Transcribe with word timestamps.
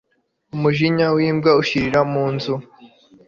umujinya 0.55 1.07
w'imbwa 1.15 1.51
ushirira 1.61 1.99
mu 2.11 2.25
nzu 2.33 2.53